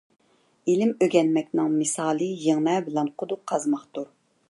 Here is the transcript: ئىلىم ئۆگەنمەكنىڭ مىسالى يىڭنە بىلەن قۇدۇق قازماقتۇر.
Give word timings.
ئىلىم 0.73 0.93
ئۆگەنمەكنىڭ 1.07 1.69
مىسالى 1.83 2.33
يىڭنە 2.47 2.81
بىلەن 2.91 3.15
قۇدۇق 3.21 3.49
قازماقتۇر. 3.55 4.15